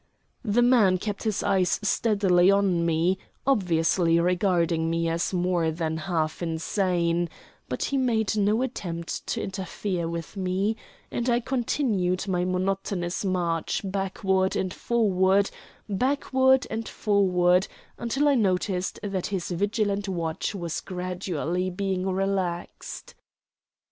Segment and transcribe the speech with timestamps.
[0.43, 6.41] The man kept his eyes steadily on me, obviously regarding me as more than half
[6.41, 7.29] insane,
[7.69, 10.75] but he made no attempt to interfere with me,
[11.11, 15.51] and I continued my monotonous march backward and forward,
[15.87, 17.67] backward and forward,
[17.99, 23.13] until I noticed that his vigilant watch was gradually being relaxed.